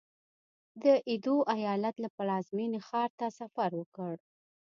د 0.83 0.85
ایدو 1.09 1.35
ایالت 1.55 1.95
له 2.03 2.09
پلازمېنې 2.15 2.79
ښار 2.87 3.09
ته 3.19 3.27
سفر 3.39 3.69
وکړ. 3.79 4.13